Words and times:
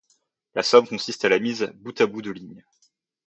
La 0.55 0.63
somme 0.63 0.87
consiste 0.87 1.25
à 1.25 1.29
la 1.29 1.37
mise 1.37 1.71
bout 1.75 2.01
à 2.01 2.07
bout 2.07 2.23
de 2.23 2.31
lignes. 2.31 2.65